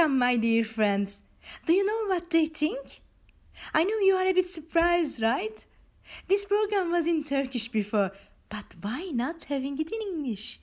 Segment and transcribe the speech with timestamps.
[0.00, 1.24] Welcome, my dear friends.
[1.66, 3.02] Do you know what they think?
[3.74, 5.66] I know you are a bit surprised, right?
[6.26, 8.10] This program was in Turkish before,
[8.48, 10.58] but why not having it in English?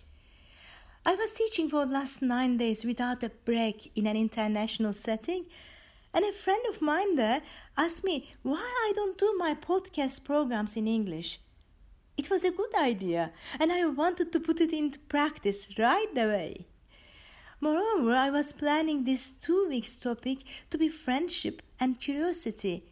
[1.06, 5.46] I was teaching for the last nine days without a break in an international setting,
[6.16, 7.44] and a friend of mine there
[7.78, 11.40] asked me why I don't do my podcast programs in English.
[12.18, 16.66] It was a good idea, and I wanted to put it into practice right away.
[17.60, 20.40] Moreover, I was planning this two weeks topic
[20.70, 22.84] to be friendship and curiosity.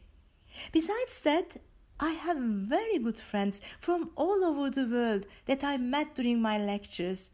[0.72, 1.58] Besides that,
[2.00, 6.58] I have very good friends from all over the world that I met during my
[6.58, 7.32] lectures.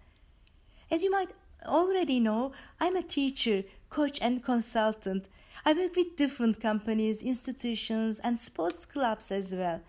[0.91, 1.31] As you might
[1.65, 5.25] already know, I'm a teacher, coach, and consultant.
[5.65, 9.81] I work with different companies, institutions, and sports clubs as well.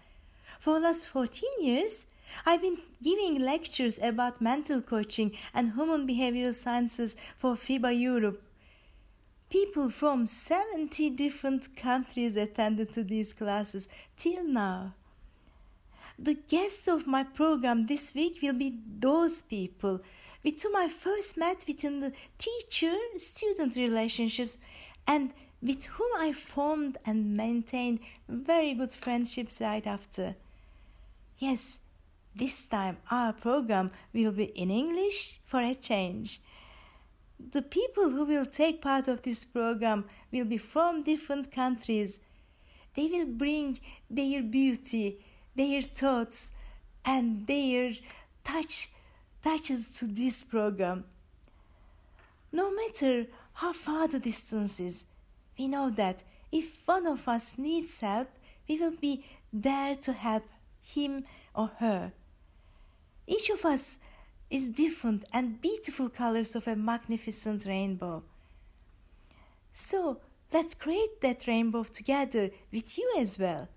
[0.61, 2.07] For the last 14 years,
[2.45, 8.43] I've been giving lectures about mental coaching and human behavioral sciences for FIBA Europe.
[9.51, 14.95] People from 70 different countries attended to these classes till now.
[16.19, 20.01] The guests of my program this week will be those people
[20.45, 24.59] with whom I first met within the teacher student relationships
[25.07, 30.35] and with whom I formed and maintained very good friendships right after.
[31.39, 31.81] Yes,
[32.35, 36.41] this time our program will be in English for a change.
[37.53, 42.21] The people who will take part of this program will be from different countries.
[42.95, 45.19] They will bring their beauty,
[45.55, 46.53] their thoughts,
[47.05, 47.93] and their
[48.45, 48.91] touch
[49.43, 51.05] touches to this program.
[52.53, 55.07] No matter how far the distance is,
[55.59, 58.29] we know that if one of us needs help,
[58.69, 60.45] we will be there to help
[60.81, 61.25] him
[61.55, 62.13] or her.
[63.27, 63.99] Each of us
[64.51, 68.23] is different and beautiful colors of a magnificent rainbow.
[69.73, 70.21] So
[70.53, 73.69] let's create that rainbow together with you as well.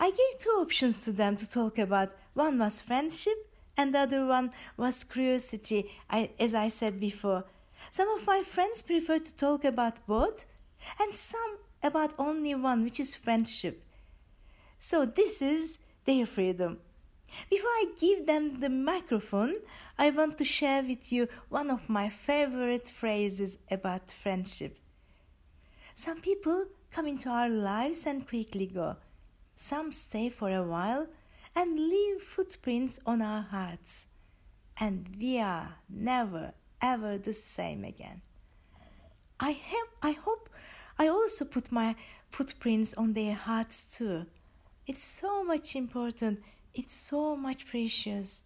[0.00, 2.12] I gave two options to them to talk about.
[2.32, 7.44] One was friendship, and the other one was curiosity, I, as I said before.
[7.90, 10.46] Some of my friends prefer to talk about both,
[11.00, 13.82] and some about only one, which is friendship.
[14.80, 16.78] So this is their freedom.
[17.50, 19.54] Before I give them the microphone,
[19.98, 24.78] I want to share with you one of my favorite phrases about friendship.
[25.94, 28.96] Some people come into our lives and quickly go.
[29.56, 31.06] Some stay for a while
[31.54, 34.08] and leave footprints on our hearts.
[34.78, 38.20] And we are never ever the same again.
[39.40, 40.50] I have I hope
[40.98, 41.96] I also put my
[42.28, 44.26] footprints on their hearts too.
[44.86, 46.40] It's so much important
[46.74, 48.42] it's so much precious.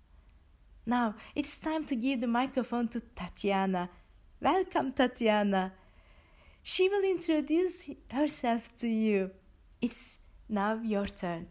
[0.87, 3.91] Now it's time to give the microphone to Tatiana.
[4.41, 5.73] Welcome, Tatiana.
[6.63, 9.31] She will introduce herself to you.
[9.81, 10.19] It's
[10.49, 11.49] now your turn.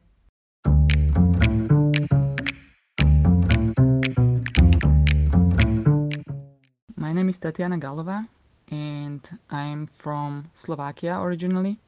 [6.96, 8.28] My name is Tatiana Galova
[8.70, 11.80] and I'm from Slovakia originally,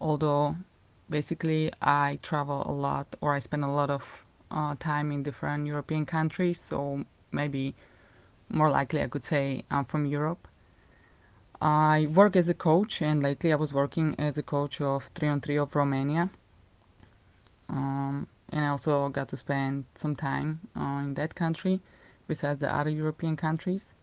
[0.00, 0.56] although
[1.14, 4.02] basically I travel a lot or I spend a lot of
[4.50, 7.76] uh, time in different European countries so maybe
[8.48, 10.48] more likely I could say I'm from Europe.
[11.60, 15.28] I work as a coach and lately I was working as a coach of 3
[15.28, 16.30] on 3 of Romania
[17.68, 21.80] um, and I also got to spend some time uh, in that country
[22.26, 23.94] besides the other European countries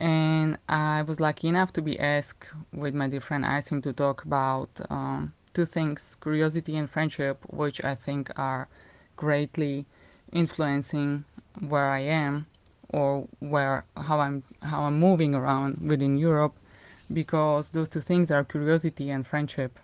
[0.00, 4.24] and I was lucky enough to be asked with my dear friend Asim to talk
[4.24, 8.68] about um, two things curiosity and friendship which i think are
[9.16, 9.86] greatly
[10.32, 11.24] influencing
[11.60, 12.46] where i am
[12.88, 16.54] or where how i'm how i'm moving around within europe
[17.12, 19.78] because those two things are curiosity and friendship.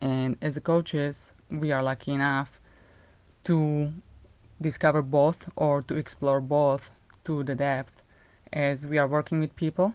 [0.00, 2.60] And as coaches we are lucky enough
[3.44, 3.92] to
[4.60, 6.90] discover both or to explore both
[7.24, 8.02] to the depth
[8.52, 9.94] as we are working with people.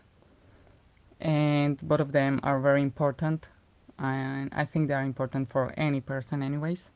[1.19, 3.49] And both of them are very important
[3.99, 6.91] and I think they are important for any person anyways.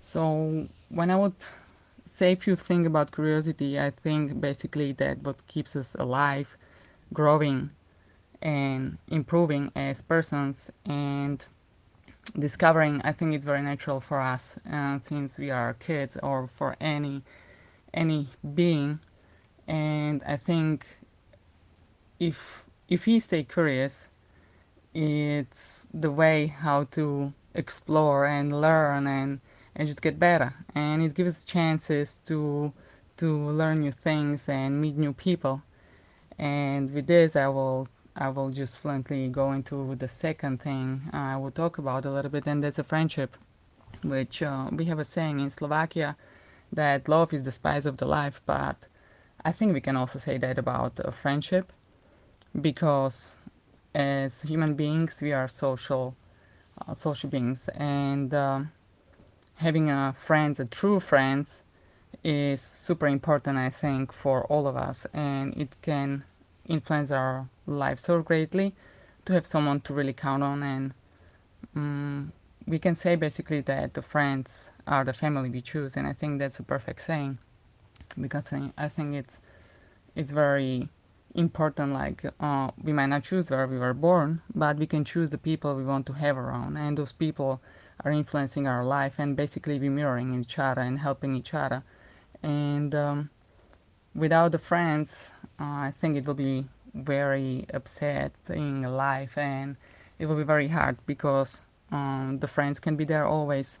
[0.00, 1.34] So when I would
[2.04, 6.56] say a few things about curiosity, I think basically that what keeps us alive,
[7.12, 7.70] growing
[8.42, 11.44] and improving as persons and
[12.38, 16.76] discovering I think it's very natural for us uh, since we are kids or for
[16.80, 17.22] any
[17.92, 18.98] any being
[19.68, 20.86] and I think
[22.18, 24.08] if if we stay curious
[24.94, 29.40] it's the way how to explore and learn and
[29.76, 30.54] and just get better.
[30.74, 32.72] And it gives chances to
[33.16, 35.62] to learn new things and meet new people.
[36.38, 41.36] And with this i will I will just fluently go into the second thing I
[41.36, 43.36] will talk about a little bit, and that's a friendship,
[44.04, 46.16] which uh, we have a saying in Slovakia
[46.72, 48.86] that love is the spice of the life, but
[49.44, 51.72] I think we can also say that about a friendship
[52.60, 53.38] because
[53.94, 56.16] as human beings we are social
[56.86, 57.68] uh, social beings.
[57.68, 58.60] And uh,
[59.56, 61.62] having a friends a true friends
[62.22, 65.06] is super important i think for all of us.
[65.12, 66.24] And it can
[66.66, 68.74] influence our life so greatly
[69.26, 70.62] to have someone to really count on.
[70.62, 70.94] And
[71.76, 72.32] um,
[72.66, 75.96] we can say basically that the friends are the family we choose.
[75.96, 77.38] And i think that's a perfect saying
[78.20, 79.40] because i think it's
[80.14, 80.88] it's very
[81.34, 85.30] important like uh, we might not choose where we were born but we can choose
[85.30, 86.76] the people we want to have around.
[86.76, 87.60] And those people
[88.04, 91.82] are influencing our life and basically we mirroring each other and helping each other.
[92.42, 93.30] And um,
[94.14, 99.76] without the friends uh, i think it will be very upsetting life and
[100.18, 103.80] it will be very hard because um, the friends can be there always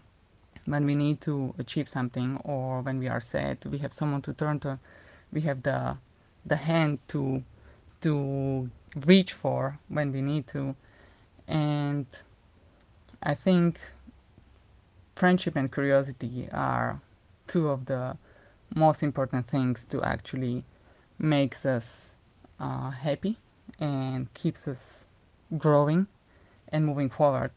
[0.66, 4.32] when we need to achieve something or when we are sad we have someone to
[4.32, 4.78] turn to
[5.32, 5.96] we have the
[6.46, 7.42] the hand to
[8.02, 8.70] to
[9.06, 10.76] reach for when we need to.
[11.48, 12.06] And
[13.22, 13.80] i think
[15.16, 17.00] friendship and curiosity are
[17.46, 18.16] two of the
[18.74, 20.64] most important things to actually
[21.18, 22.16] makes us
[22.60, 23.38] uh, happy
[23.78, 25.06] and keeps us
[25.58, 26.06] growing
[26.68, 27.52] and moving forward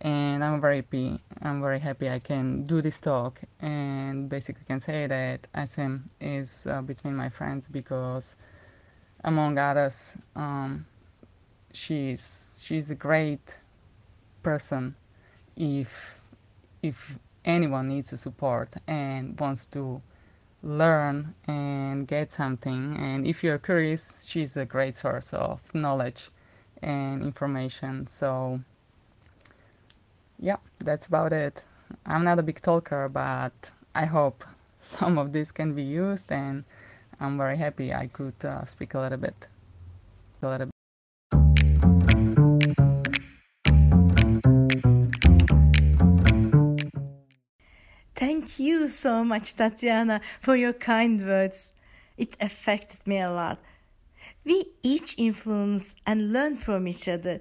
[0.00, 1.18] and I'm very happy.
[1.42, 6.66] I'm very happy I can do this talk and basically can say that SM is
[6.66, 8.36] uh, between my friends because,
[9.24, 10.86] among others, um,
[11.72, 13.58] she's she's a great
[14.42, 14.94] person.
[15.56, 16.20] If
[16.82, 20.02] if anyone needs support and wants to
[20.62, 26.30] learn and get something, and if you're curious, she's a great source of knowledge
[26.82, 28.06] and information.
[28.06, 28.60] So
[30.38, 31.64] yeah, that's about it.
[32.04, 34.44] I'm not a big talker, but I hope
[34.76, 36.64] some of this can be used, and
[37.20, 39.48] I'm very happy I could uh, speak a little bit.
[40.42, 40.72] A little bit.
[48.14, 51.72] Thank you so much, Tatiana, for your kind words.
[52.16, 53.58] It affected me a lot.
[54.44, 57.40] We each influence and learn from each other.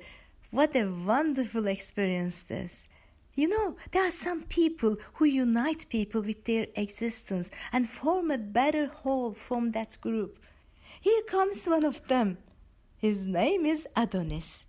[0.52, 2.88] What a wonderful experience this.
[3.34, 8.38] You know, there are some people who unite people with their existence and form a
[8.38, 10.40] better whole from that group.
[11.02, 12.38] Here comes one of them.
[12.98, 14.66] His name is Adonis.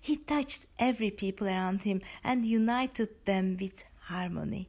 [0.00, 4.68] He touched every people around him and united them with harmony.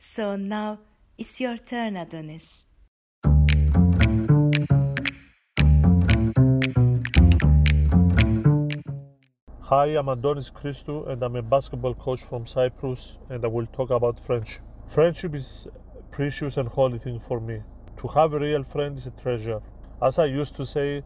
[0.00, 0.80] So now
[1.18, 2.64] it's your turn, Adonis.
[9.68, 13.90] Hi, I'm Adonis Christou and I'm a basketball coach from Cyprus and I will talk
[13.90, 14.60] about friendship.
[14.86, 15.66] Friendship is
[16.12, 17.62] precious and holy thing for me.
[17.96, 19.60] To have a real friend is a treasure.
[20.00, 21.02] As I used to say,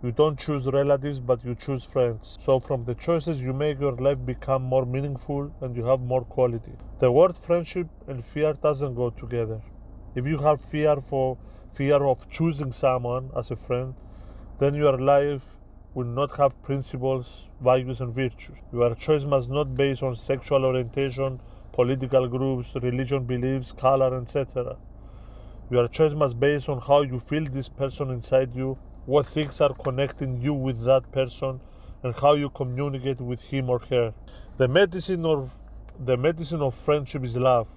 [0.00, 2.38] you don't choose relatives but you choose friends.
[2.40, 6.24] So from the choices you make your life become more meaningful and you have more
[6.24, 6.74] quality.
[7.00, 9.60] The word friendship and fear doesn't go together.
[10.14, 11.36] If you have fear for
[11.74, 13.94] fear of choosing someone as a friend,
[14.60, 15.57] then your life
[15.94, 18.58] will not have principles, values, and virtues.
[18.72, 21.40] Your choice must not be based on sexual orientation,
[21.72, 24.76] political groups, religion beliefs, color, etc.
[25.70, 29.60] Your choice must be based on how you feel this person inside you, what things
[29.60, 31.60] are connecting you with that person,
[32.02, 34.12] and how you communicate with him or her.
[34.58, 35.54] The medicine of
[35.98, 37.68] the medicine of friendship is love.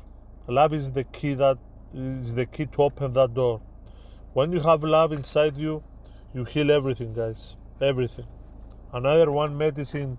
[0.48, 1.58] Love is the key that
[1.94, 3.62] is the key to open that door.
[4.34, 5.84] When you have love inside you,
[6.34, 8.28] you heal everything, guys everything.
[8.94, 10.18] Another one medicine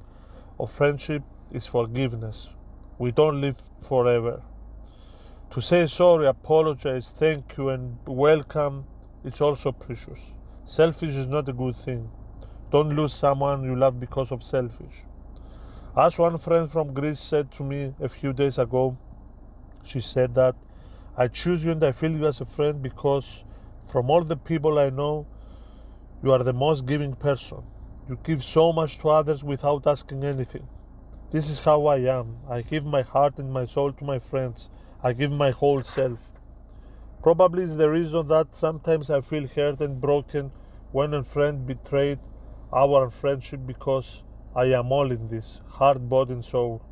[0.59, 2.49] of friendship is forgiveness.
[2.99, 4.43] We don't live forever.
[5.53, 8.87] To say sorry, apologize, thank you, and welcome,
[9.25, 10.33] it's also precious.
[10.65, 12.11] Selfish is not a good thing.
[12.71, 15.05] Don't lose someone you love because of selfish.
[15.95, 18.97] As one friend from Greece said to me a few days ago,
[19.85, 20.55] she said that
[21.17, 23.45] I choose you and I feel you as a friend because
[23.87, 25.27] from all the people I know,
[26.23, 27.63] you are the most giving person.
[28.09, 30.69] You give so much to others without asking anything.
[31.31, 32.37] This is how I am.
[32.49, 34.69] I give my heart and my soul to my friends.
[35.03, 36.33] I give my whole self.
[37.23, 40.53] Probably is the reason that sometimes I feel hurt and broken
[40.93, 42.19] when a friend betrayed
[42.73, 44.23] our friendship because
[44.55, 46.83] I am all in this, heart, body, and soul.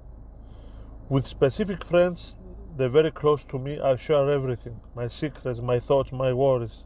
[1.08, 2.36] With specific friends,
[2.76, 6.84] they're very close to me, I share everything my secrets, my thoughts, my worries.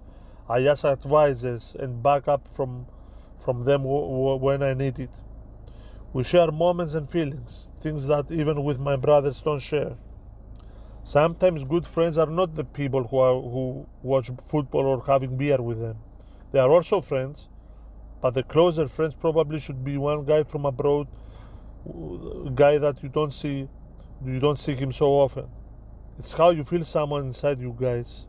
[0.49, 2.87] I ask advices and back up from
[3.39, 5.11] from them w- w- when I need it.
[6.13, 9.97] We share moments and feelings, things that even with my brothers don't share.
[11.03, 15.61] Sometimes good friends are not the people who, are, who watch football or having beer
[15.61, 15.99] with them.
[16.53, 17.49] They are also friends,
[18.23, 21.09] but the closer friends probably should be one guy from abroad,
[22.55, 23.69] guy that you don't see,
[24.25, 25.47] you don't see him so often.
[26.19, 28.27] It's how you feel someone inside you guys.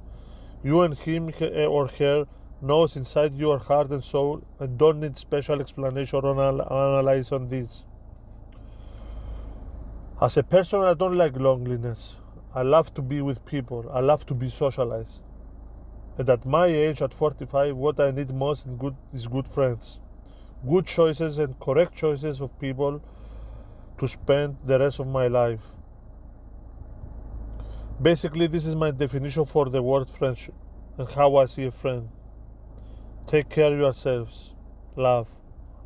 [0.66, 2.26] You and him eh, or her
[2.60, 7.84] knows inside your heart and soul and don't need special explanation or analyze on this.
[10.20, 12.16] As a person, I don't like loneliness.
[12.56, 13.86] I love to be with people.
[13.94, 15.24] I love to be socialized.
[16.18, 20.00] And at my age, at 45, what I need most good, is good friends.
[20.68, 23.04] Good choices and correct choices of people
[24.00, 25.75] to spend the rest of my life.
[28.02, 30.54] Basically, this is my definition for the word friendship
[30.98, 32.10] and how I see a friend.
[33.26, 34.54] Take care of yourselves.
[34.98, 35.28] Love.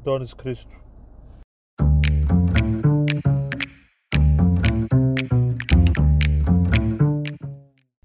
[0.01, 0.75] Adonis Christou.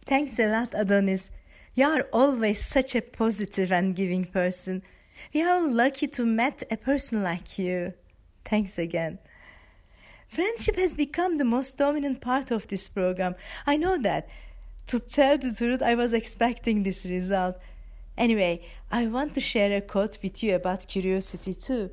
[0.07, 1.31] Thanks a lot, Adonis.
[1.75, 4.83] You are always such a positive and giving person.
[5.33, 7.95] We are lucky to meet a person like you.
[8.45, 9.19] Thanks again.
[10.35, 13.37] Friendship has become the most dominant part of this program.
[13.69, 14.27] I know that.
[14.89, 17.57] To tell the truth, I was expecting this result.
[18.19, 21.91] Anyway, I want to share a quote with you about curiosity too.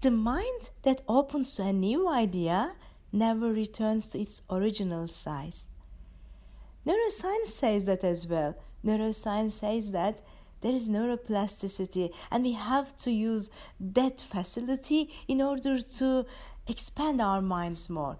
[0.00, 2.76] The mind that opens to a new idea
[3.12, 5.66] never returns to its original size.
[6.86, 8.54] Neuroscience says that as well.
[8.82, 10.22] Neuroscience says that
[10.62, 16.24] there is neuroplasticity, and we have to use that facility in order to
[16.66, 18.18] expand our minds more.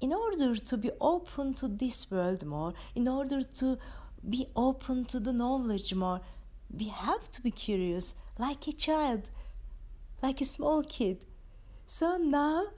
[0.00, 3.78] In order to be open to this world more, in order to
[4.28, 6.20] be open to the knowledge more,
[6.70, 9.30] we have to be curious like a child,
[10.22, 11.24] like a small kid.
[11.86, 12.68] So now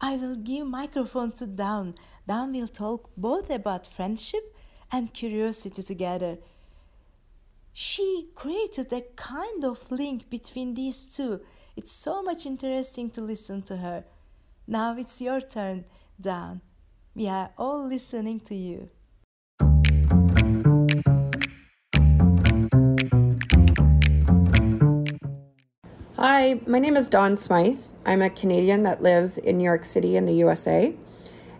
[0.00, 1.94] I will give microphone to Dawn.
[2.26, 4.54] Dawn will talk both about friendship
[4.90, 6.38] and curiosity together.
[7.72, 11.40] She created a kind of link between these two.
[11.76, 14.04] It's so much interesting to listen to her.
[14.64, 15.86] Now it's your turn,
[16.20, 16.60] Dawn.
[17.16, 18.90] We are all listening to you.
[26.16, 27.80] Hi, my name is Dawn Smythe.
[28.06, 30.94] I'm a Canadian that lives in New York City in the USA.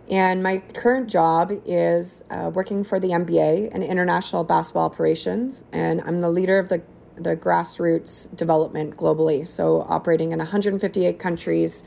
[0.09, 5.65] And my current job is uh, working for the NBA and international basketball operations.
[5.73, 6.83] And I'm the leader of the,
[7.15, 9.47] the grassroots development globally.
[9.47, 11.83] So, operating in 158 countries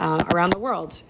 [0.00, 1.02] uh, around the world.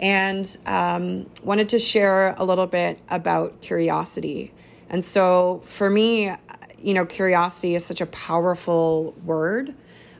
[0.00, 4.52] And um, wanted to share a little bit about curiosity.
[4.90, 6.32] And so, for me,
[6.78, 9.74] you know, curiosity is such a powerful word.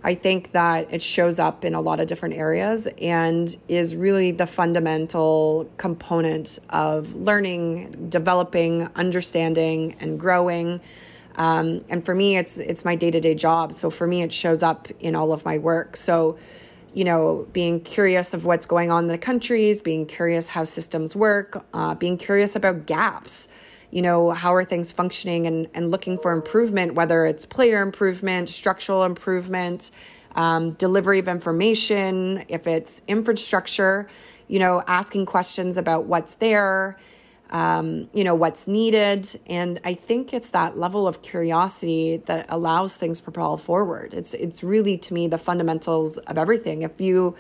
[0.07, 4.33] I think that it shows up in a lot of different areas and is really
[4.33, 10.83] the fundamental component of learning, developing, understanding, and growing.
[11.37, 13.75] Um, and for me, it's it's my day to day job.
[13.75, 15.97] So for me, it shows up in all of my work.
[15.97, 16.39] So,
[16.93, 21.17] you know, being curious of what's going on in the countries, being curious how systems
[21.17, 23.49] work, uh, being curious about gaps
[23.95, 28.49] you know, how are things functioning and, and looking for improvement, whether it's player improvement,
[28.49, 29.93] structural improvement,
[30.35, 34.09] um, delivery of information, if it's infrastructure,
[34.49, 36.99] you know, asking questions about what's there,
[37.55, 39.29] um, you know, what's needed.
[39.47, 44.13] And I think it's that level of curiosity that allows things propel forward.
[44.13, 46.83] It's, it's really, to me, the fundamentals of everything.
[46.83, 47.37] If you,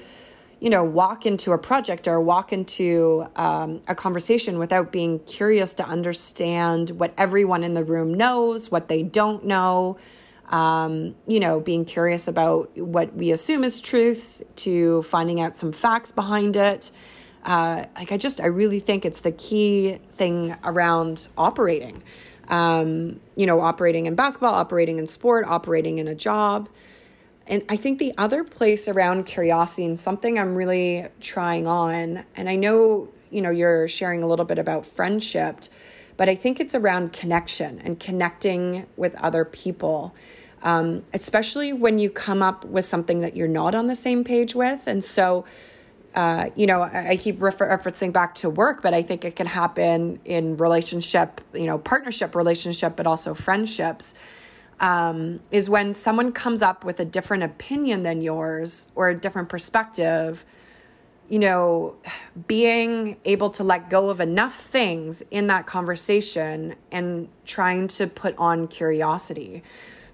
[0.61, 5.75] you know, walk into a project or walk into um, a conversation without being curious
[5.75, 9.99] to understand what everyone in the room knows, what they don't know,
[10.51, 15.73] um, you know, being curious about what we assume is truths to finding out some
[15.73, 16.93] facts behind it.
[17.45, 22.03] Uh, like, I just, I really think it's the key thing around operating.
[22.49, 26.69] Um, you know, operating in basketball, operating in sport, operating in a job.
[27.47, 32.49] And I think the other place around curiosity and something I'm really trying on, and
[32.49, 35.61] I know, you know, you're sharing a little bit about friendship,
[36.17, 40.15] but I think it's around connection and connecting with other people.
[40.63, 44.55] Um, especially when you come up with something that you're not on the same page
[44.55, 44.87] with.
[44.87, 45.45] And so,
[46.15, 49.37] uh, you know, I, I keep refer- referencing back to work, but I think it
[49.37, 54.15] can happen in relationship, you know, partnership relationship, but also friendships
[54.81, 59.49] um, is when someone comes up with a different opinion than yours or a different
[59.49, 60.45] perspective
[61.29, 61.95] you know,
[62.47, 68.37] being able to let go of enough things in that conversation and trying to put
[68.37, 69.63] on curiosity.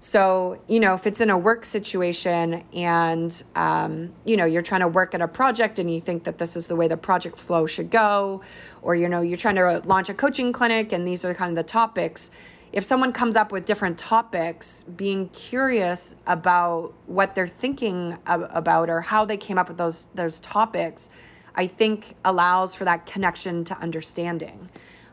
[0.03, 4.81] So, you know, if it's in a work situation and, um, you know, you're trying
[4.81, 7.37] to work at a project and you think that this is the way the project
[7.37, 8.41] flow should go,
[8.81, 11.55] or, you know, you're trying to launch a coaching clinic and these are kind of
[11.55, 12.31] the topics.
[12.73, 19.01] If someone comes up with different topics, being curious about what they're thinking about or
[19.01, 21.11] how they came up with those those topics,
[21.53, 24.67] I think allows for that connection to understanding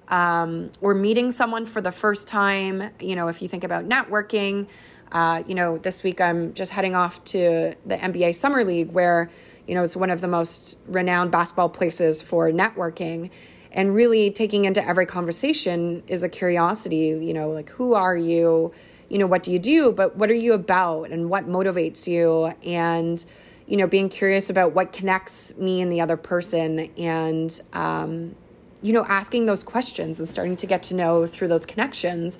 [0.09, 2.91] um, or meeting someone for the first time.
[3.01, 4.67] You know, if you think about networking,
[5.13, 9.31] uh, you know, this week I'm just heading off to the NBA Summer League, where,
[9.67, 13.31] you know, it's one of the most renowned basketball places for networking.
[13.73, 18.73] And really taking into every conversation is a curiosity, you know, like, who are you?
[19.09, 19.93] You know, what do you do?
[19.93, 22.53] But what are you about and what motivates you?
[22.65, 23.25] And,
[23.67, 28.35] you know, being curious about what connects me and the other person and, um,
[28.83, 32.39] you know, asking those questions and starting to get to know through those connections.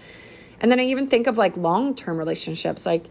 [0.61, 2.87] And then I even think of like long term relationships.
[2.87, 3.05] Like,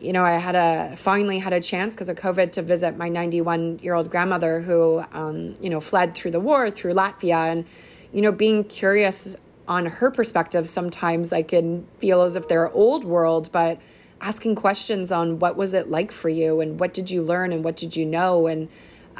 [0.00, 3.08] you know, I had a finally had a chance because of COVID to visit my
[3.08, 7.52] 91 year old grandmother who, um, you know, fled through the war through Latvia.
[7.52, 7.64] And,
[8.12, 9.36] you know, being curious
[9.68, 13.78] on her perspective, sometimes I can feel as if they're old world, but
[14.20, 17.64] asking questions on what was it like for you and what did you learn and
[17.64, 18.68] what did you know and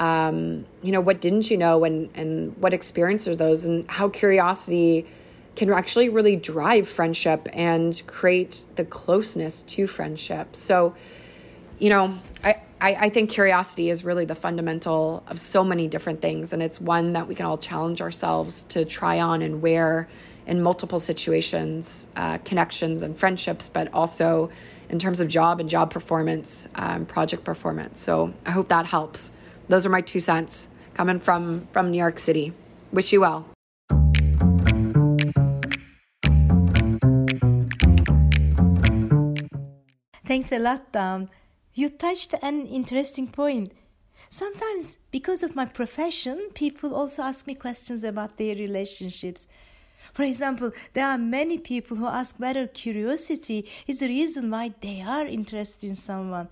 [0.01, 4.09] um, you know what didn't you know and and what experience are those and how
[4.09, 5.07] curiosity
[5.57, 10.57] can actually really drive friendship and create the closeness to friendship.
[10.57, 10.95] So
[11.79, 16.23] you know I, I, I think curiosity is really the fundamental of so many different
[16.23, 20.09] things and it's one that we can all challenge ourselves to try on and wear
[20.47, 24.51] in multiple situations uh, connections and friendships but also
[24.89, 28.01] in terms of job and job performance um, project performance.
[28.01, 29.33] So i hope that helps
[29.71, 32.53] those are my two cents coming from from New York City.
[32.93, 33.47] Wish you well.
[40.25, 41.29] Thanks a lot, Dawn.
[41.75, 43.73] You touched an interesting point.
[44.29, 49.49] Sometimes, because of my profession, people also ask me questions about their relationships.
[50.13, 55.03] For example, there are many people who ask whether curiosity is the reason why they
[55.03, 56.49] are interested in someone.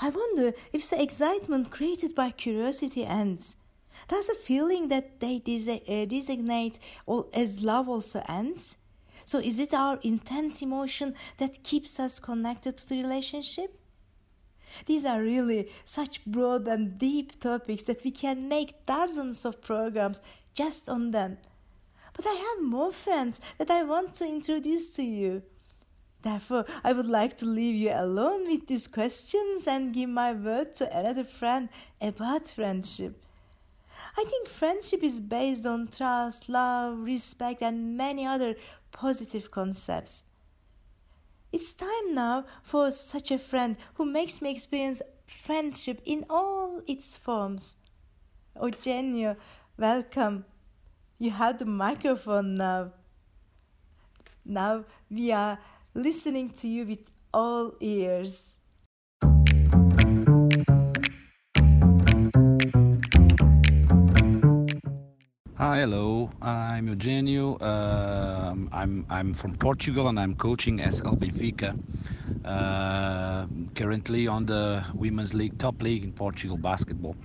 [0.00, 3.56] I wonder if the excitement created by curiosity ends.
[4.08, 6.78] Does the feeling that they uh, designate
[7.32, 8.76] as love also ends?
[9.24, 13.78] So, is it our intense emotion that keeps us connected to the relationship?
[14.86, 20.20] These are really such broad and deep topics that we can make dozens of programs
[20.52, 21.38] just on them.
[22.12, 25.42] But I have more friends that I want to introduce to you.
[26.24, 30.74] Therefore, I would like to leave you alone with these questions and give my word
[30.76, 31.68] to another friend
[32.00, 33.22] about friendship.
[34.16, 38.54] I think friendship is based on trust, love, respect, and many other
[38.90, 40.24] positive concepts.
[41.52, 47.18] It's time now for such a friend who makes me experience friendship in all its
[47.18, 47.76] forms.
[48.60, 49.36] Eugenio,
[49.76, 50.46] welcome.
[51.18, 52.92] You have the microphone now.
[54.46, 55.58] Now we are
[55.94, 58.58] listening to you with all ears.
[65.74, 66.30] Hi, hello.
[66.40, 67.56] I'm Eugenio.
[67.56, 71.74] Uh, I'm I'm from Portugal and I'm coaching SL Benfica.
[72.44, 77.16] Uh, currently on the Women's League top league in Portugal basketball.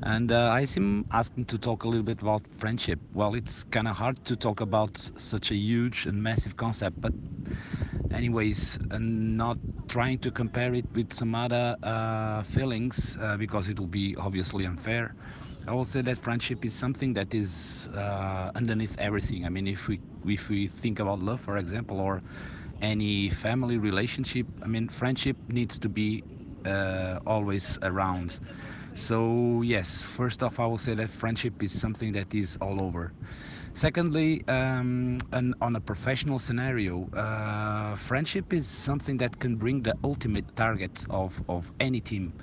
[0.00, 2.98] And uh, I seem asking to talk a little bit about friendship.
[3.12, 7.12] Well, it's kind of hard to talk about such a huge and massive concept, but
[8.10, 13.78] anyways, and not trying to compare it with some other uh, feelings uh, because it
[13.78, 15.14] will be obviously unfair.
[15.66, 19.44] I will say that friendship is something that is uh, underneath everything.
[19.44, 22.22] I mean, if we if we think about love, for example, or
[22.80, 26.24] any family relationship, I mean, friendship needs to be
[26.64, 28.38] uh, always around.
[28.94, 33.12] So, yes, first off, I will say that friendship is something that is all over.
[33.74, 39.94] Secondly, um, an, on a professional scenario, uh, friendship is something that can bring the
[40.02, 42.34] ultimate target of, of any team,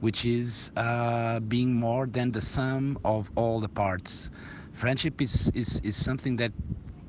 [0.00, 4.30] which is uh, being more than the sum of all the parts.
[4.72, 6.52] Friendship is, is, is something that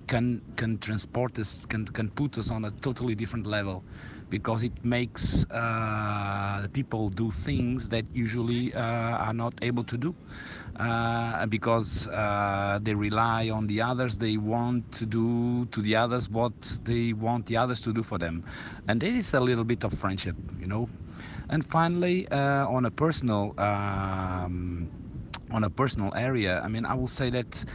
[0.08, 3.84] can can transport us, can can put us on a totally different level
[4.30, 10.16] because it makes uh, people do things that usually uh, are not able to do
[10.78, 16.30] uh, because uh, they rely on the others they want to do to the others
[16.30, 18.44] what they want the others to do for them
[18.88, 20.88] and it is a little bit of friendship you know
[21.50, 24.92] and finally uh, on a personal um,
[25.58, 27.66] on a personal area, I mean, I will say that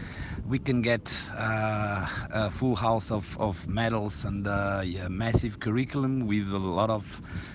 [0.48, 1.04] we can get
[1.36, 6.90] uh, a full house of, of medals and uh, yeah, massive curriculum with a lot
[6.90, 7.04] of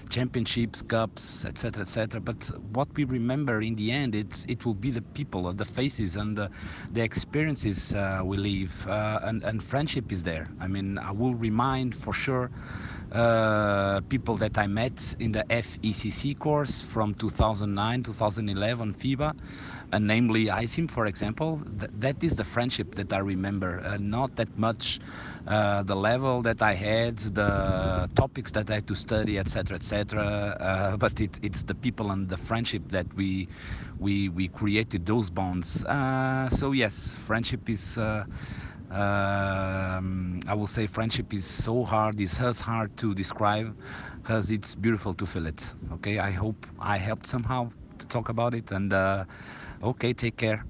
[0.09, 2.19] championships, cups, etc., etc.
[2.19, 6.17] But what we remember in the end, it's it will be the people, the faces,
[6.17, 6.49] and the,
[6.91, 10.49] the experiences uh, we live, uh, and and friendship is there.
[10.59, 12.51] I mean, I will remind for sure
[13.11, 19.33] uh, people that I met in the FECC course from 2009, 2011 FIBA,
[19.91, 21.61] and namely ISIM, for example.
[21.79, 24.99] Th- that is the friendship that I remember, uh, not that much
[25.47, 30.23] uh, the level that I had, the topics that I had to study, etc., etc.
[30.59, 33.47] Uh, but it, it's the people and the friendship that we
[33.99, 35.83] we we created those bonds.
[35.85, 37.97] Uh, so yes, friendship is.
[37.97, 38.25] Uh,
[38.89, 43.75] um, I will say friendship is so hard, it's as hard to describe
[44.21, 45.73] because it's beautiful to feel it.
[45.93, 47.69] Okay, I hope I helped somehow
[47.99, 49.25] to talk about it and uh,
[49.81, 50.65] okay, take care.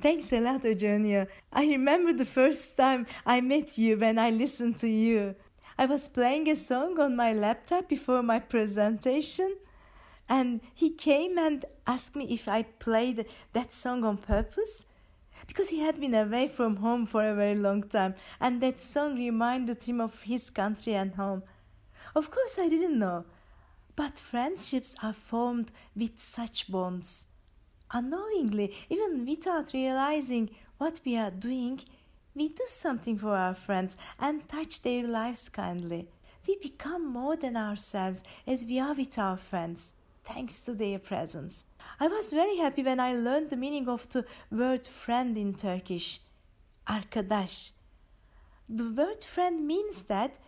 [0.00, 1.26] Thanks a lot, Eugenio.
[1.52, 5.36] I remember the first time I met you when I listened to you.
[5.78, 9.56] I was playing a song on my laptop before my presentation
[10.28, 14.86] and he came and asked me if I played that song on purpose
[15.46, 19.16] because he had been away from home for a very long time and that song
[19.16, 21.42] reminded him of his country and home.
[22.14, 23.24] Of course, I didn't know,
[23.96, 27.28] but friendships are formed with such bonds.
[27.92, 31.80] Unknowingly, even without realizing what we are doing,
[32.34, 36.08] we do something for our friends and touch their lives kindly.
[36.46, 39.94] We become more than ourselves as we are with our friends
[40.24, 41.66] thanks to their presence.
[41.98, 46.20] I was very happy when I learned the meaning of the word friend in Turkish,
[46.86, 47.72] arkadaş.
[48.68, 50.38] The word friend means that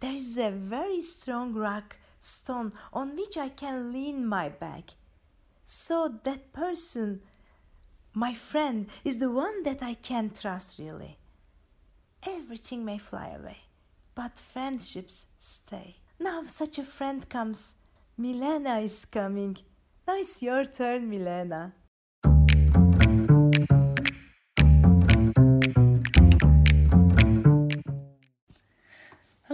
[0.00, 4.90] there is a very strong rock stone on which I can lean my back.
[5.64, 7.20] So that person,
[8.14, 11.18] my friend, is the one that I can trust really.
[12.26, 13.58] Everything may fly away,
[14.14, 15.96] but friendships stay.
[16.18, 17.76] Now such a friend comes
[18.16, 19.56] Milena is coming.
[20.06, 21.72] Now it's your turn, Milena.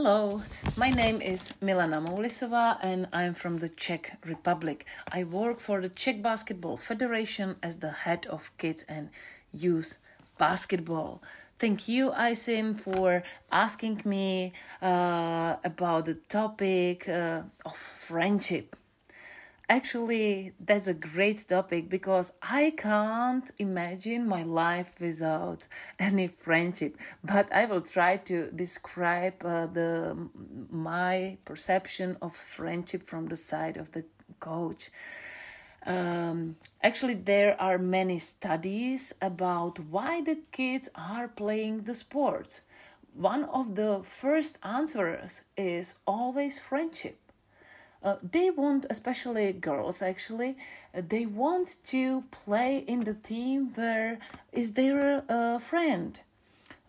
[0.04, 0.42] Hello,
[0.76, 4.84] my name is Milana Moulisova and I'm from the Czech Republic.
[5.10, 9.08] I work for the Czech Basketball Federation as the head of kids and
[9.50, 9.96] youth
[10.36, 11.22] basketball.
[11.58, 18.76] Thank you, Isim, for asking me uh, about the topic uh, of friendship.
[19.68, 25.66] Actually, that's a great topic because I can't imagine my life without
[25.98, 26.98] any friendship.
[27.22, 30.16] But I will try to describe uh, the
[30.70, 34.04] my perception of friendship from the side of the
[34.38, 34.90] coach.
[35.86, 42.62] Um, actually, there are many studies about why the kids are playing the sports.
[43.14, 47.23] One of the first answers is always friendship.
[48.04, 50.56] Uh, they want, especially girls, actually,
[50.94, 54.18] uh, they want to play in the team where
[54.52, 56.20] is their uh, friend.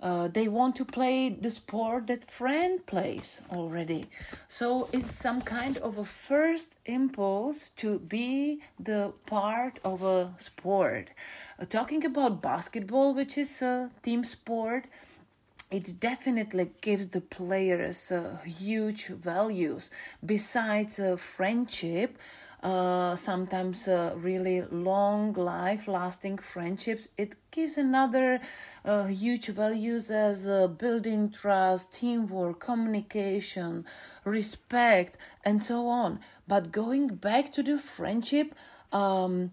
[0.02, 4.08] Uh, they want to play the sport that friend plays already.
[4.50, 11.12] So it's some kind of a first impulse to be the part of a sport.
[11.58, 14.88] Uh, talking about basketball which is a team sport
[15.72, 19.90] it definitely gives the players uh, huge values.
[20.26, 22.18] Besides uh, friendship
[22.64, 28.40] uh, sometimes uh, really long life lasting friendships it gives another
[28.84, 33.86] uh, huge values as uh, building trust teamwork communication
[34.24, 36.20] respect and so on.
[36.48, 38.56] But going back to the friendship
[38.92, 39.52] um,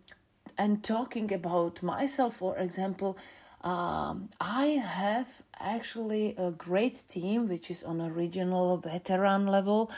[0.57, 3.17] and talking about myself for example
[3.65, 9.91] um, I have actually a great team which is on a regional veteran level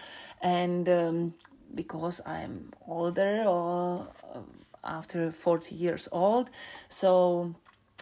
[0.42, 1.35] and um,
[1.74, 4.40] because I'm older or uh,
[4.85, 6.50] after 40 years old.
[6.88, 7.55] So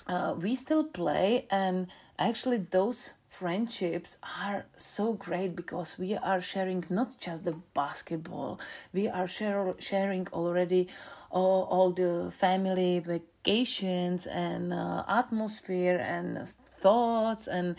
[0.06, 1.86] uh, we still play, and
[2.18, 8.60] actually, those friendships are so great because we are sharing not just the basketball,
[8.92, 10.86] we are share, sharing already
[11.30, 17.74] all, all the family vacations and uh, atmosphere and thoughts and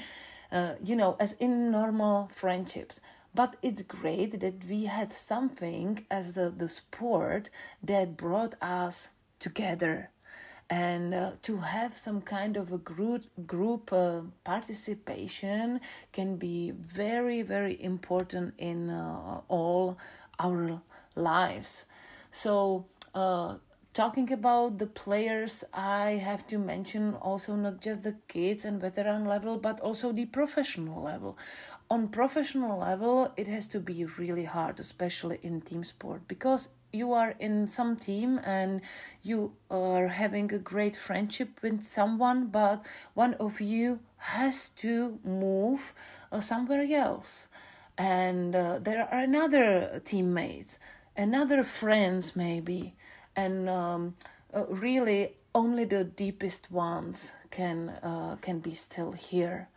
[0.51, 2.99] uh, you know as in normal friendships.
[3.35, 7.49] But it's great that we had something as the, the sport
[7.83, 10.09] that brought us together
[10.73, 15.79] and uh, to have some kind of a group group uh, participation
[16.11, 19.97] can be very very important in uh, all
[20.39, 20.81] our
[21.15, 21.85] lives.
[22.31, 23.57] So uh,
[23.93, 29.25] talking about the players i have to mention also not just the kids and veteran
[29.25, 31.37] level but also the professional level.
[31.89, 37.11] On professional level it has to be really hard especially in team sport because you
[37.13, 38.81] are in some team and
[39.21, 45.93] you are having a great friendship with someone but one of you has to move
[46.31, 47.47] uh, somewhere else.
[47.97, 50.79] And uh, there are another teammates
[51.15, 52.95] another friends maybe
[53.35, 54.15] and um,
[54.53, 59.69] uh, really only the deepest ones can uh, can be still here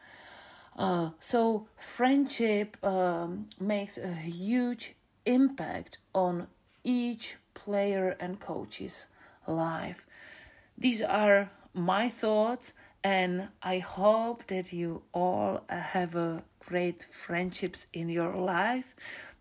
[0.77, 6.49] uh, so friendship um, makes a huge impact on
[6.85, 9.07] each player and coach's
[9.47, 10.07] life.
[10.77, 18.09] These are my thoughts, and I hope that you all have a great friendships in
[18.11, 18.95] your life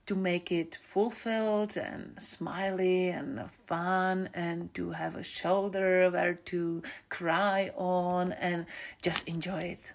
[0.06, 6.84] to make it fulfilled and smiley and fun and to have a shoulder where to
[7.10, 8.66] cry on and
[9.02, 9.94] just enjoy it.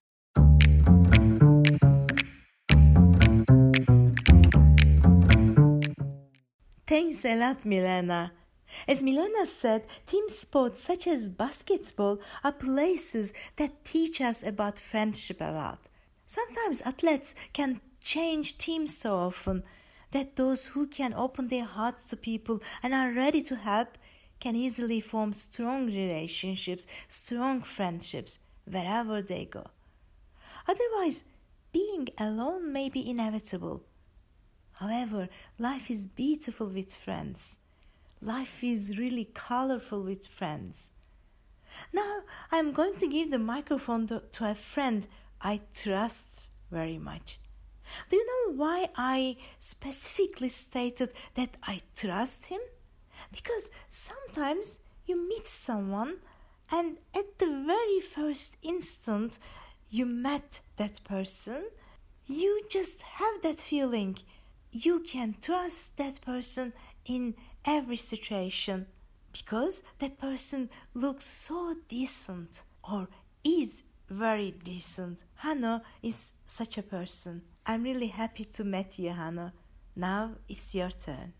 [6.86, 8.32] Thanks a lot, Milena.
[8.88, 15.40] As Milena said, team sports such as basketball are places that teach us about friendship
[15.40, 15.78] a lot.
[16.26, 19.62] Sometimes athletes can change teams so often
[20.12, 23.98] that those who can open their hearts to people and are ready to help
[24.40, 29.66] can easily form strong relationships, strong friendships wherever they go.
[30.66, 31.24] Otherwise,
[31.72, 33.84] being alone may be inevitable
[34.80, 37.60] However, life is beautiful with friends.
[38.22, 40.92] Life is really colorful with friends.
[41.92, 42.20] Now
[42.50, 45.06] I'm going to give the microphone to, to a friend
[45.42, 47.39] I trust very much.
[48.08, 52.60] Do you know why I specifically stated that I trust him?
[53.32, 56.16] Because sometimes you meet someone
[56.70, 59.38] and at the very first instant
[59.88, 61.64] you met that person,
[62.26, 64.16] you just have that feeling
[64.72, 66.72] you can trust that person
[67.04, 68.86] in every situation
[69.32, 73.08] because that person looks so decent or
[73.44, 75.22] is very decent.
[75.36, 77.42] Hanno is such a person.
[77.70, 79.52] I'm really happy to meet you, Hanno.
[79.94, 81.34] Now it's your turn.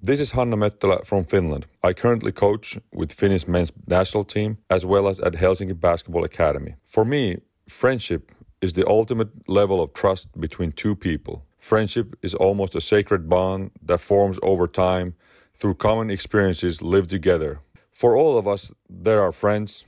[0.00, 1.66] This is Hanno Möttölä from Finland.
[1.84, 6.74] I currently coach with Finnish men's national team as well as at Helsinki Basketball Academy.
[6.88, 7.36] For me,
[7.68, 11.46] friendship is the ultimate level of trust between two people.
[11.60, 15.14] Friendship is almost a sacred bond that forms over time
[15.54, 17.60] through common experiences lived together.
[17.92, 19.84] For all of us, there are friends,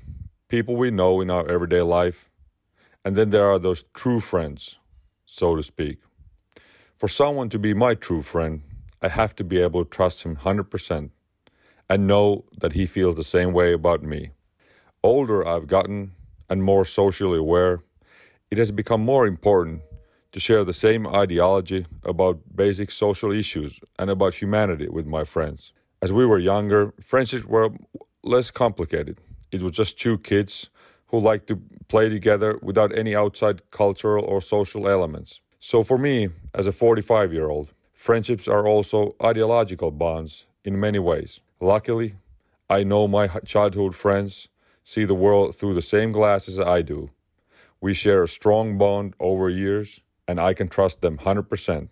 [0.49, 2.31] people we know in our everyday life,
[3.03, 4.79] and then there are those true friends,
[5.25, 5.99] so to speak.
[6.97, 8.63] For someone to be my true friend,
[9.01, 11.11] I have to be able to trust him 100%
[11.89, 14.31] and know that he feels the same way about me.
[15.03, 16.13] Older I've gotten
[16.49, 17.83] and more socially aware,
[18.51, 19.81] it has become more important
[20.33, 25.73] to share the same ideology about basic social issues and about humanity with my friends.
[26.03, 27.71] As we were younger, friendships were
[28.23, 29.19] less complicated.
[29.51, 30.71] It was just two kids
[31.07, 35.41] who liked to play together without any outside cultural or social elements.
[35.59, 37.69] So for me, as a 45 year old,
[38.05, 41.41] Friendships are also ideological bonds in many ways.
[41.59, 42.17] Luckily,
[42.69, 44.49] I know my childhood friends
[44.83, 47.09] see the world through the same glasses I do.
[47.81, 51.89] We share a strong bond over years, and I can trust them 100%.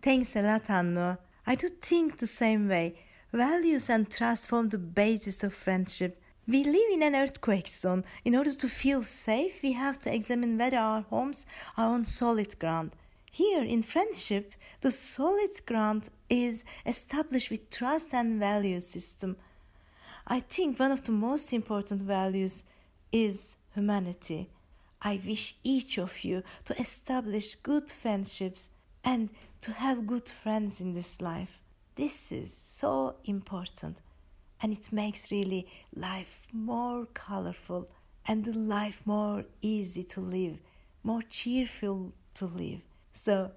[0.00, 1.18] Thanks a lot, Hanno.
[1.44, 2.94] I do think the same way.
[3.32, 6.22] Values and trust form the basis of friendship.
[6.46, 8.04] We live in an earthquake zone.
[8.24, 12.58] In order to feel safe, we have to examine whether our homes are on solid
[12.60, 12.92] ground.
[13.32, 19.36] Here in friendship, the solid ground is established with trust and value system.
[20.28, 22.64] I think one of the most important values
[23.10, 24.48] is humanity.
[25.02, 28.70] I wish each of you to establish good friendships
[29.04, 29.30] and
[29.60, 31.60] to have good friends in this life.
[31.94, 34.02] This is so important
[34.60, 37.88] and it makes really life more colorful
[38.26, 40.58] and the life more easy to live,
[41.02, 42.80] more cheerful to live.
[43.12, 43.52] So,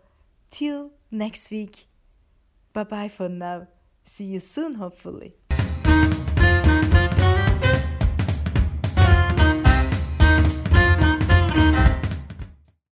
[0.49, 1.85] till next week.
[2.73, 3.67] Bye bye for now.
[4.03, 5.35] See you soon, hopefully.